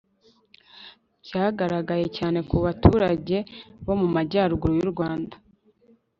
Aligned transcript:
byagaragaye 1.25 2.05
cyane 2.17 2.39
ku 2.49 2.55
baturage 2.65 3.37
bo 3.85 3.93
mu 4.01 4.07
majyaruguru 4.15 4.73
y'u 4.79 4.89
rwanda 4.93 5.35